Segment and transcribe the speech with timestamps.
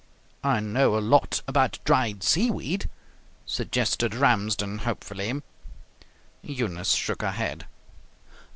[0.43, 2.89] "I know a lot about dried seaweed,"
[3.45, 5.43] suggested Ramsden hopefully.
[6.41, 7.67] Eunice shook her head.